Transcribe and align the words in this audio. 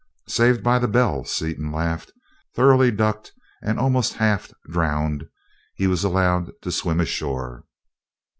"Saved 0.27 0.63
by 0.63 0.79
the 0.79 0.87
bell," 0.87 1.25
Seaton 1.25 1.71
laughed 1.71 2.09
as, 2.09 2.55
thoroughly 2.55 2.89
ducked 2.89 3.33
and 3.61 3.77
almost 3.77 4.13
half 4.15 4.51
drowned, 4.67 5.29
he 5.75 5.85
was 5.85 6.03
allowed 6.03 6.49
to 6.63 6.71
swim 6.71 6.99
ashore. 6.99 7.65